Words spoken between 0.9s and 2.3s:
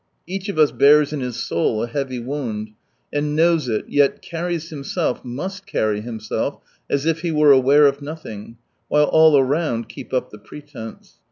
in his soul a heavy